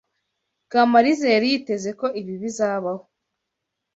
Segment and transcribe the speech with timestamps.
[0.71, 3.03] Kamaliza yari yiteze ko ibi bizabaho.